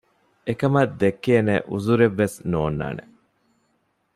އެކަމަކަށް 0.47 0.97
ދެއްކޭނޭ 1.01 1.53
ޢުޛުރެއް 1.71 2.17
ވެސް 2.19 2.37
ނޯންނާނެ 2.51 3.03